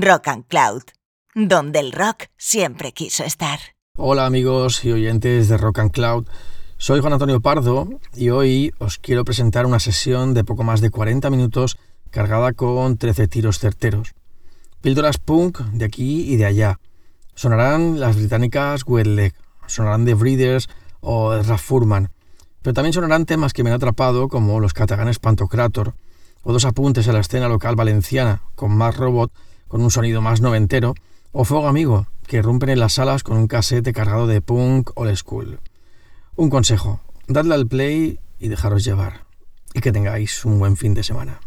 [0.00, 0.82] Rock and Cloud,
[1.34, 3.60] donde el rock siempre quiso estar.
[3.96, 6.26] Hola amigos y oyentes de Rock and Cloud.
[6.78, 10.90] Soy Juan Antonio Pardo y hoy os quiero presentar una sesión de poco más de
[10.90, 11.78] 40 minutos
[12.10, 14.14] cargada con 13 tiros certeros.
[14.80, 16.80] Píldoras punk de aquí y de allá.
[17.36, 19.34] Sonarán las británicas Wet Leg,
[19.66, 20.68] sonarán The Breeders
[21.00, 22.10] o Raf Furman,
[22.62, 25.94] pero también sonarán temas que me han atrapado como los cataganes Pantocrator
[26.42, 29.32] o dos apuntes a la escena local valenciana con más robot
[29.74, 30.94] con un sonido más noventero
[31.32, 35.16] o Fuego Amigo que rompen en las salas con un casete cargado de punk old
[35.16, 35.58] school.
[36.36, 39.24] Un consejo, dadle al play y dejaros llevar
[39.72, 41.40] y que tengáis un buen fin de semana.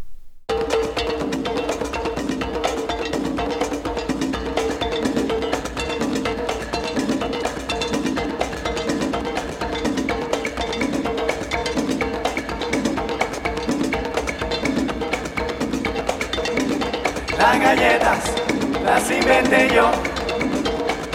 [17.87, 19.89] Las inventé yo,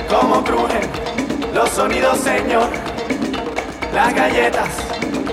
[0.08, 0.88] como crujen
[1.52, 2.70] los sonidos, señor.
[3.92, 4.68] Las galletas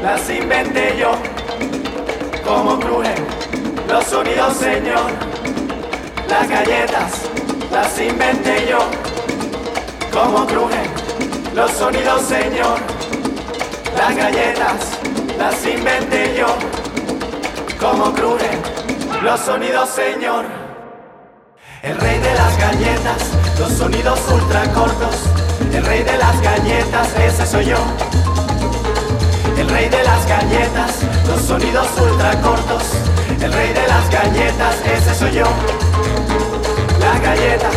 [0.03, 1.11] las inventé yo,
[2.45, 3.15] como crujen
[3.87, 5.11] los sonidos, señor.
[6.27, 7.21] Las galletas
[7.71, 8.79] las inventé yo,
[10.11, 10.91] como crujen
[11.55, 12.79] los sonidos, señor.
[13.95, 14.99] Las galletas
[15.37, 16.47] las inventé yo,
[17.79, 18.59] como crujen
[19.23, 20.58] los sonidos, señor.
[21.81, 23.23] El rey de las galletas,
[23.57, 25.15] los sonidos ultra cortos.
[25.73, 27.77] El rey de las galletas, ese soy yo.
[29.57, 30.91] El rey de las galletas,
[31.25, 32.83] los sonidos ultra cortos.
[33.41, 35.45] El rey de las galletas, ese soy yo.
[36.99, 37.75] Las galletas.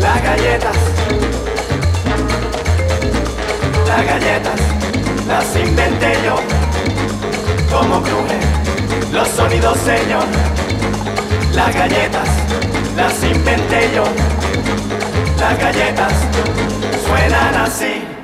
[0.00, 0.76] Las galletas.
[3.86, 4.60] Las galletas
[5.28, 6.36] las inventé yo.
[7.70, 8.40] Como crujen
[9.12, 10.45] los sonidos, señor.
[11.56, 12.28] Las galletas
[12.94, 14.04] las inventé yo.
[15.40, 16.12] Las galletas
[17.06, 18.15] suenan así.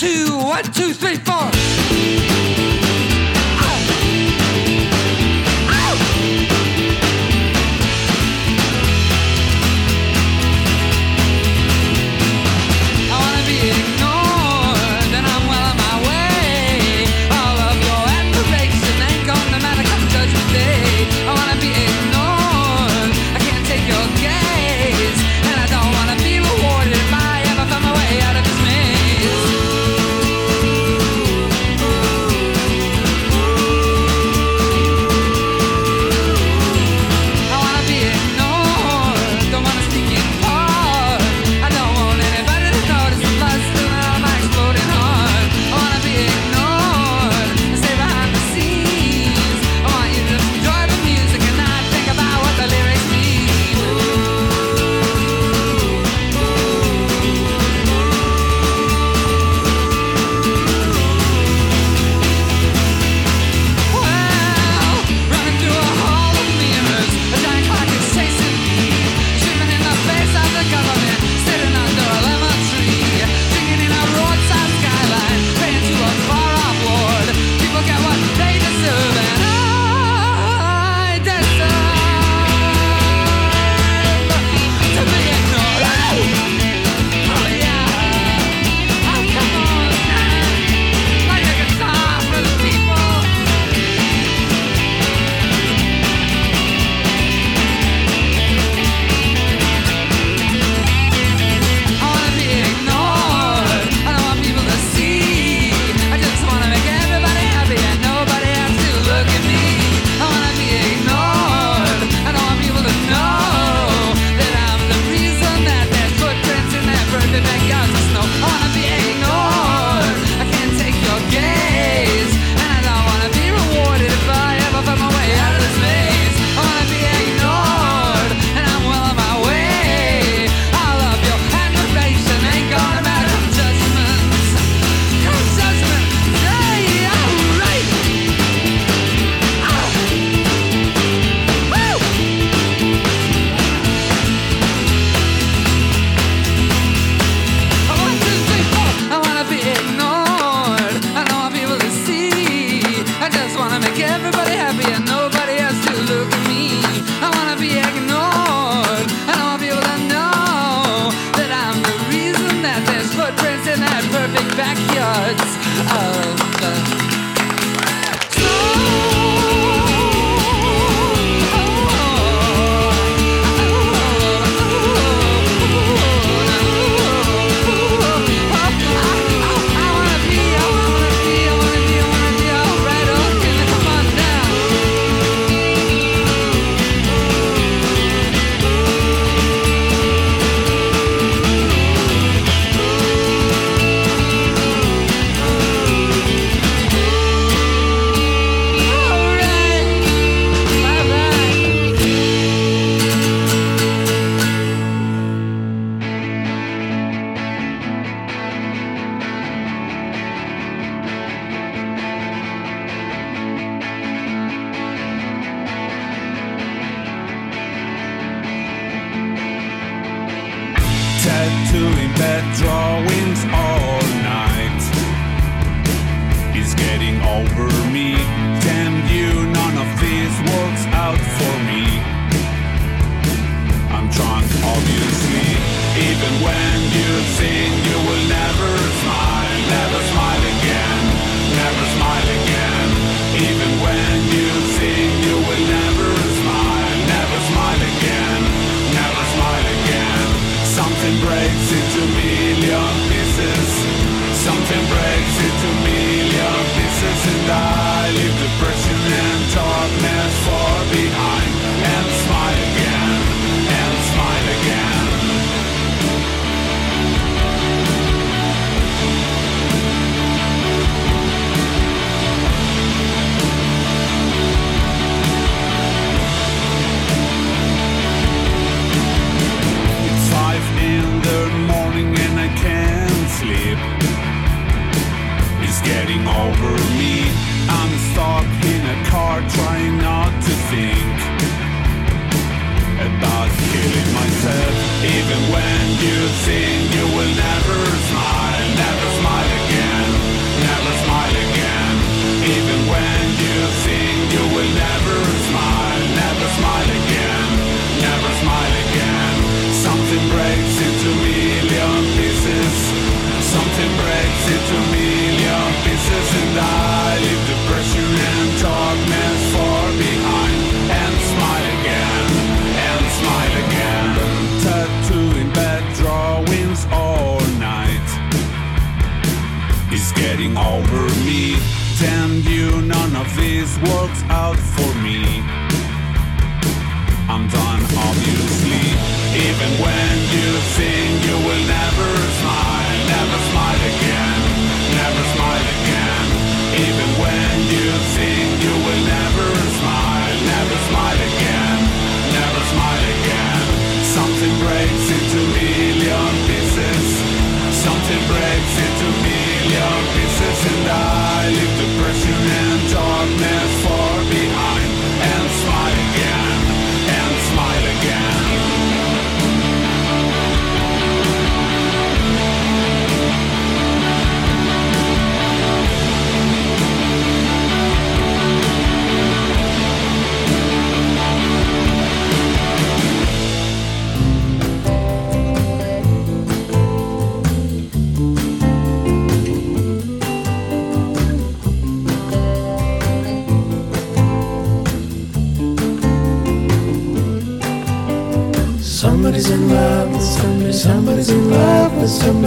[0.00, 2.89] Two, one, two, three, four.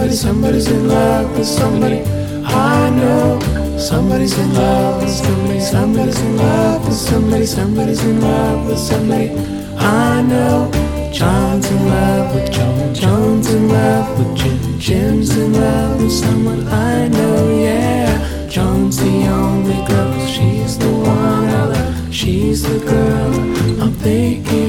[0.04, 2.00] Somebody, somebody's in love with somebody.
[2.44, 3.40] I know
[3.78, 9.30] somebody's in love with somebody, somebody's in love with somebody, somebody's in love with somebody.
[9.78, 10.70] I know
[11.10, 12.94] John's in love with Joan.
[12.94, 18.46] Joan's in love with Jim, Jim's in love with someone I know, yeah.
[18.46, 23.32] Joan's the only girl, she's the one I love, she's the girl
[23.82, 24.63] I'm thinking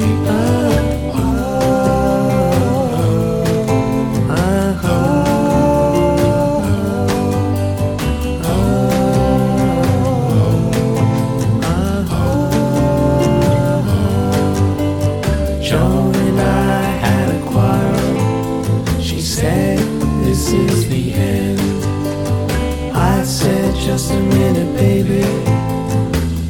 [23.86, 25.22] Just a minute, baby.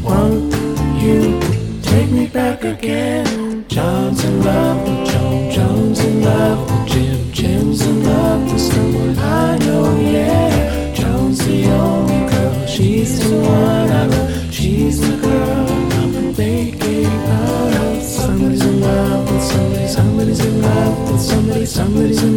[0.01, 0.55] Won't
[1.03, 1.37] you
[1.81, 3.65] take me back again?
[3.67, 5.51] John's in love with Joan.
[5.51, 7.33] Joan's in love with Jim.
[7.33, 10.93] Jim's in love with someone I know, yeah.
[10.93, 12.67] Joan's the only girl.
[12.67, 14.53] She's the one I love.
[14.53, 15.67] She's the girl
[15.99, 18.01] I'm thinking of.
[18.01, 19.87] Somebody's in love with somebody.
[19.87, 21.65] Somebody's in love with somebody.
[21.65, 22.34] Somebody's in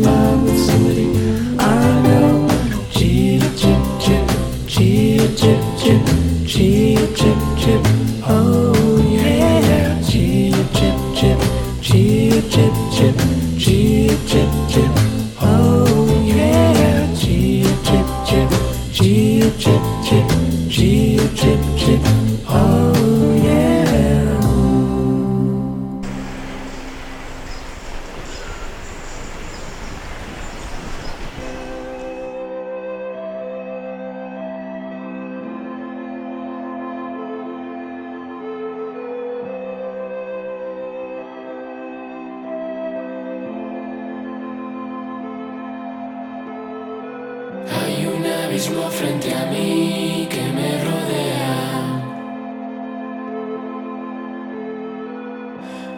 [48.66, 51.56] frente a mí que me rodea.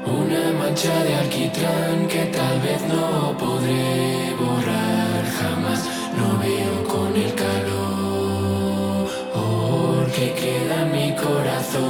[0.06, 5.88] Una mancha de alquitrán que tal vez no podré borrar jamás.
[6.18, 7.60] No veo con el calor
[10.16, 11.80] que queda en mi corazón.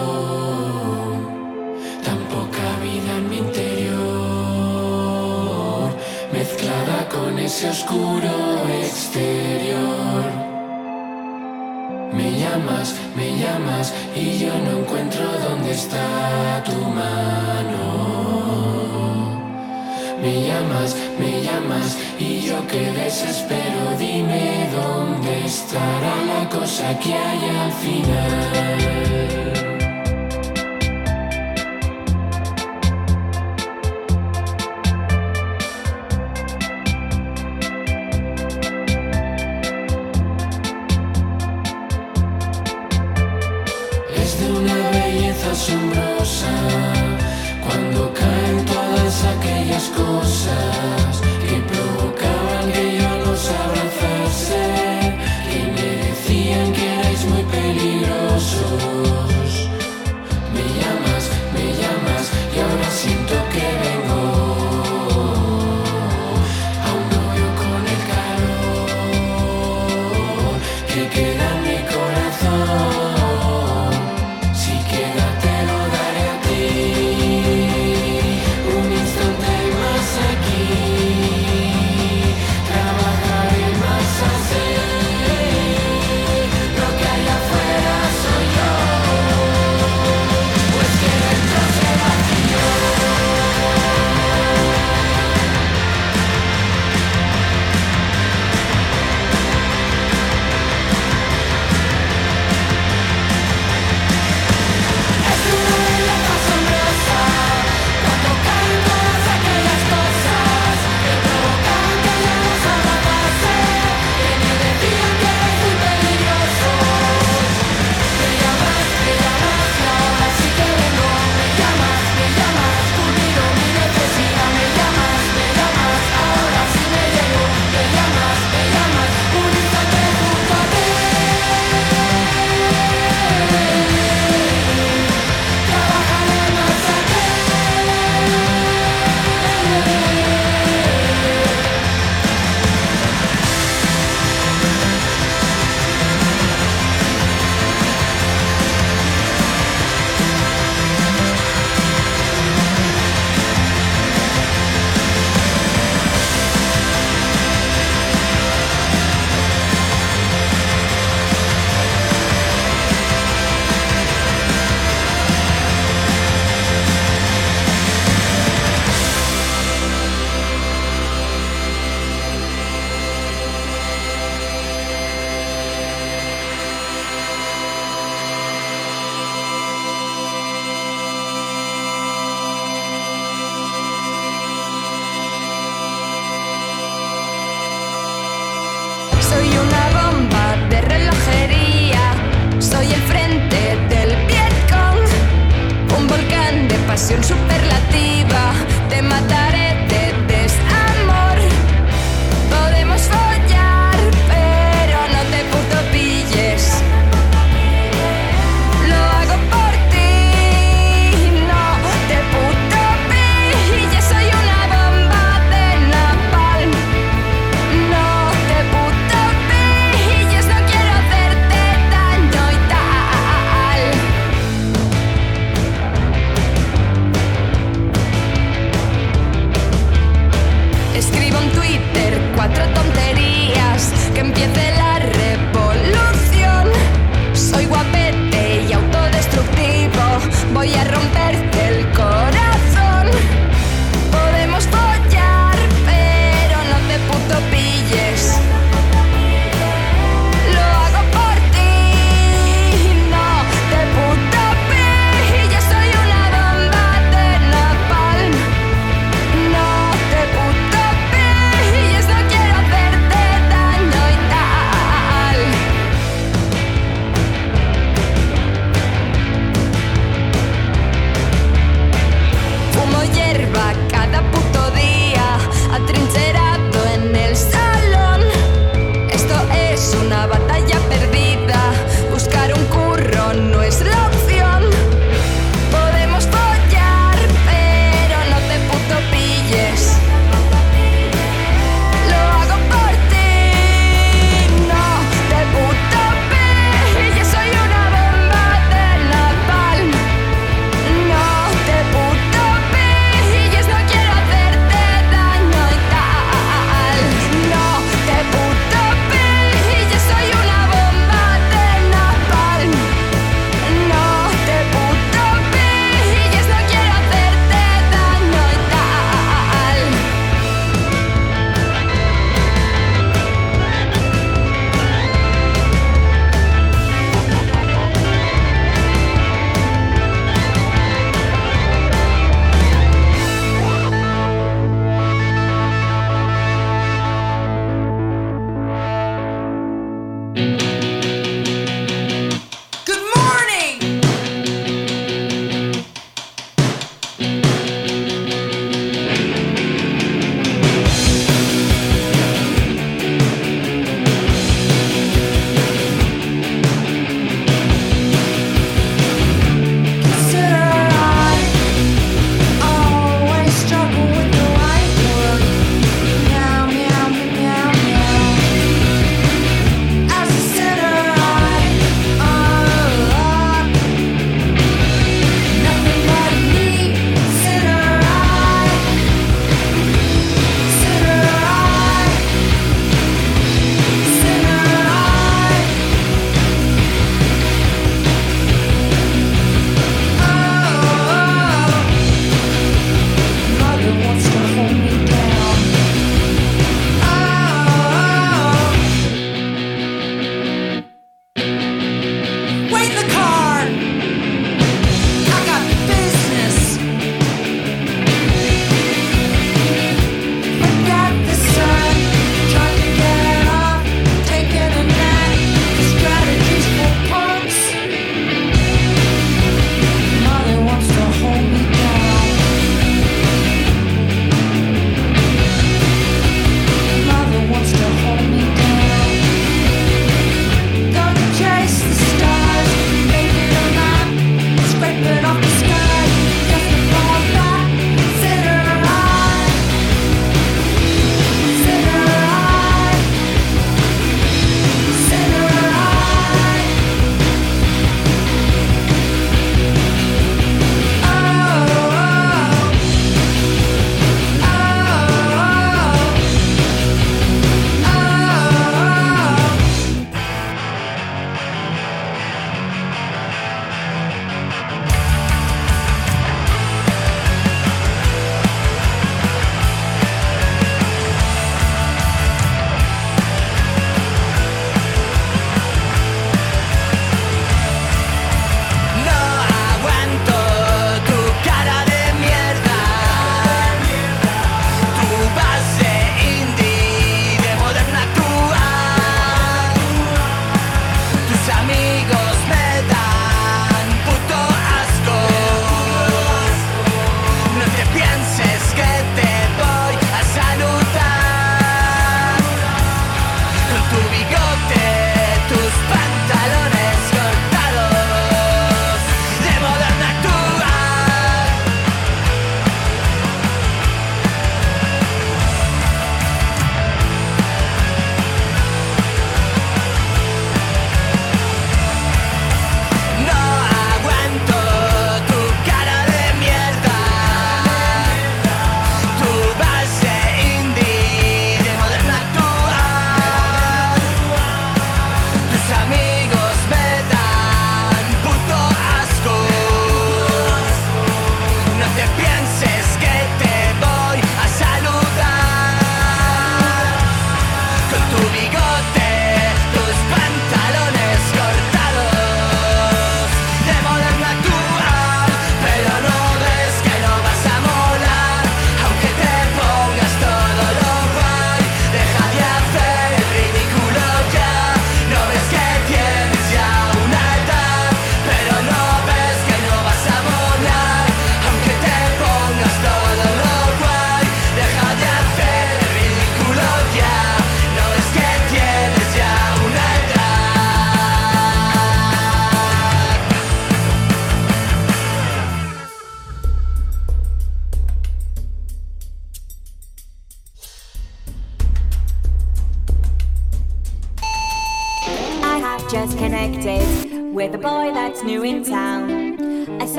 [2.05, 3.91] Tan poca vida en mi interior,
[6.33, 8.33] mezclada con ese oscuro
[8.85, 10.40] exterior.
[12.51, 17.85] Me llamas, me llamas y yo no encuentro dónde está tu mano.
[20.21, 27.49] Me llamas, me llamas y yo que desespero, dime dónde estará la cosa que hay
[27.57, 29.01] al final.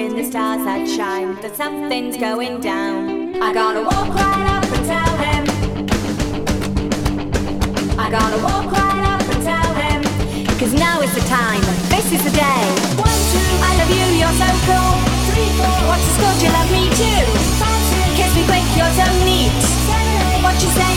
[0.00, 3.36] In the stars that shine that something's going down.
[3.36, 5.44] I gotta walk right up and tell him.
[8.00, 10.00] I gotta walk right up and tell him.
[10.56, 11.60] Cause now is the time,
[11.92, 12.64] this is the day.
[12.96, 14.92] One, two, I love you, you're so cool.
[15.28, 17.24] Three, four, what's the score, do you love me too?
[17.60, 19.52] Five, six, kiss me quick, you're so neat.
[19.84, 20.89] Seven, eight, what you say,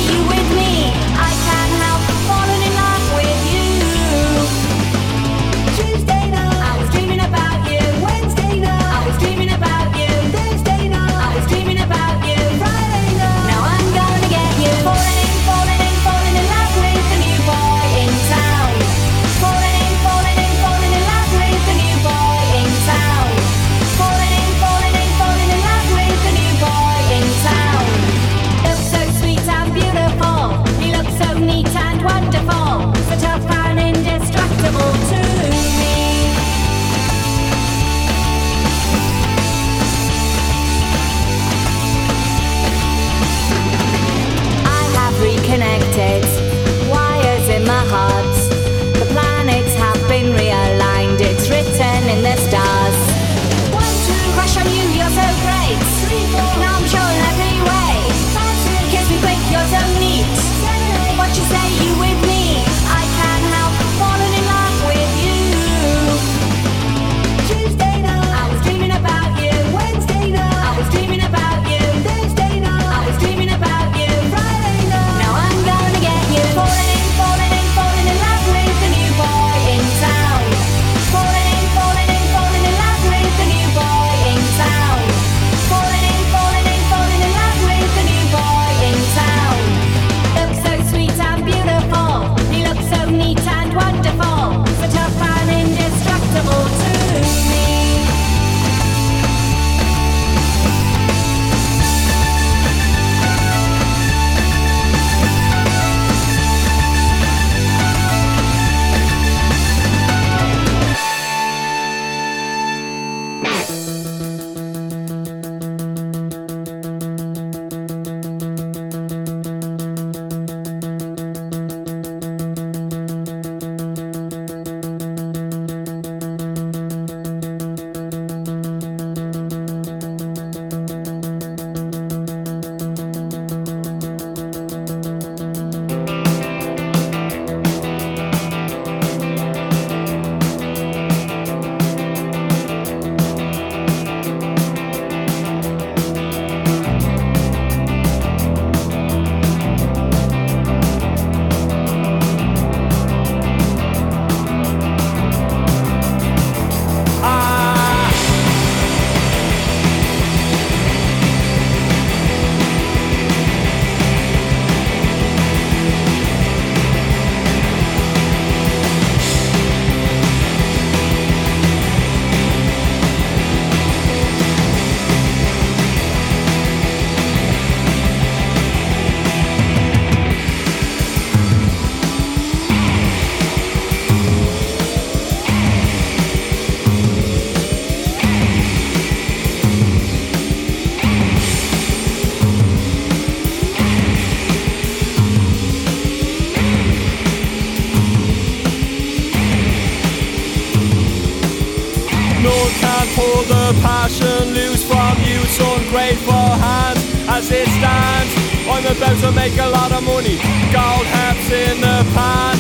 [203.82, 205.40] passion loose from you.
[205.42, 208.32] It's ungrateful hands as it stands.
[208.68, 210.38] I'm about to make a lot of money.
[210.72, 212.56] Gold hats in the pan.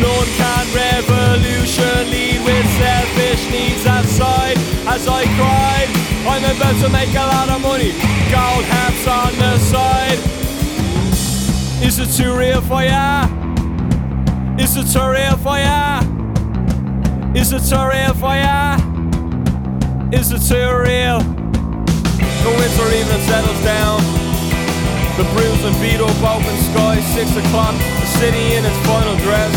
[0.00, 4.58] None can revolution lead with selfish needs aside.
[4.86, 5.88] As I cried,
[6.26, 7.92] I'm about to make a lot of money.
[8.30, 10.18] Gold hats on the side.
[11.82, 13.26] Is it too real for ya?
[14.58, 16.02] Is it too real for ya?
[17.34, 18.87] Is it too real for ya?
[20.10, 21.20] Is it too real?
[21.20, 24.00] The winter evening settles down.
[25.20, 29.52] The bruised and beat up open sky, six o'clock, the city in its final dress.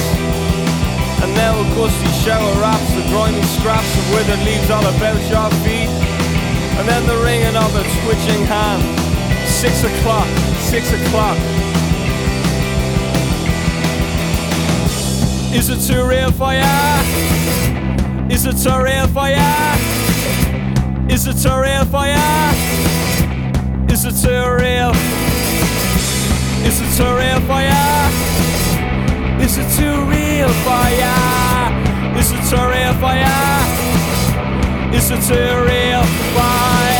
[1.24, 5.48] And now a gusty shower wraps the grimy scraps of withered leaves all about your
[5.64, 5.88] feet.
[6.76, 8.84] And then the ringing of a twitching hand.
[9.48, 10.28] Six o'clock,
[10.68, 11.38] six o'clock.
[15.56, 16.68] Is it too real for ya?
[18.30, 19.91] Is it too real for ya?
[21.12, 22.52] Is it too real ya?
[23.92, 24.92] Is it too real?
[26.66, 28.10] Is it too real ya?
[29.44, 31.16] Is it too real for ya?
[32.16, 33.28] It's a terrain fire.
[34.94, 36.91] It's a terrain fire.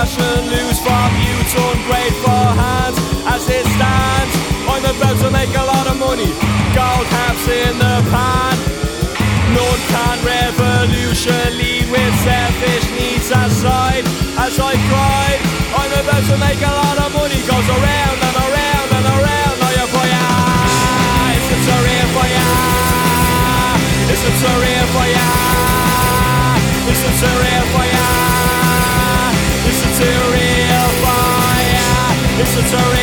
[0.00, 2.96] Passion loose from youth's ungrateful hands
[3.28, 4.32] as it stands.
[4.64, 6.32] I'm about to make a lot of money,
[6.72, 8.56] gold caps in the pan.
[9.52, 14.08] No one can revolution lead with selfish needs aside.
[14.40, 15.40] As I cried,
[15.76, 19.54] I'm about to make a lot of money, goes around and around and around.
[19.60, 20.26] Oh, now you for ya,
[21.36, 21.58] it's a
[22.16, 22.48] for ya,
[24.08, 24.32] it's a
[24.96, 25.28] for ya.
[26.88, 28.29] It's a terrain fire.
[32.62, 32.99] It's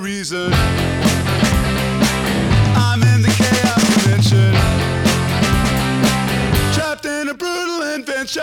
[0.00, 0.52] reason?
[2.74, 4.52] I'm in the chaos dimension.
[6.72, 8.42] Trapped in a brutal invention.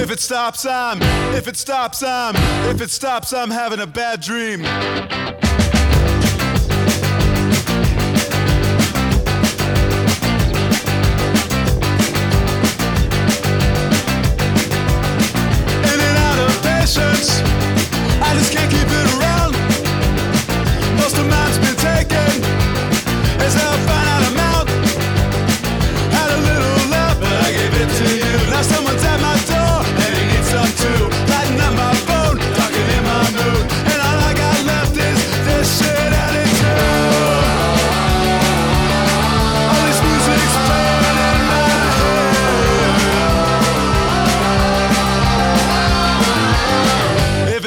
[0.00, 0.98] If it stops, I'm.
[1.34, 2.34] If it stops, I'm.
[2.70, 4.64] If it stops, I'm having a bad dream.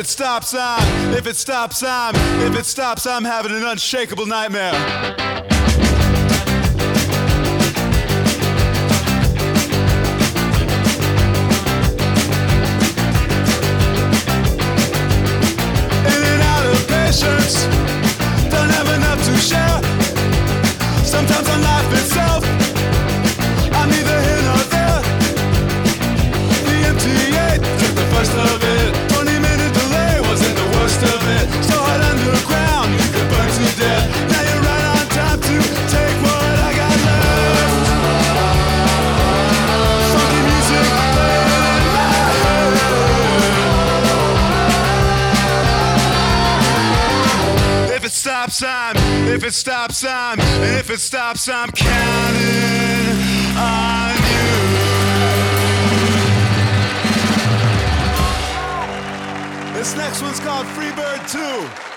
[0.01, 1.13] It stops, I'm.
[1.13, 2.15] If it stops, I'm.
[2.41, 4.73] If it stops, I'm having an unshakable nightmare.
[16.11, 17.65] in and out of patience.
[18.49, 19.77] Don't have enough to share.
[21.05, 22.43] Sometimes on life itself,
[23.77, 25.01] I'm neither here nor there.
[26.65, 27.47] The MTA
[27.79, 28.70] took the first of it.
[49.33, 50.41] If it stops, I'm.
[50.41, 52.37] And if it stops, I'm counting
[53.55, 54.71] on you.
[59.73, 61.90] This next one's called Freebird 2.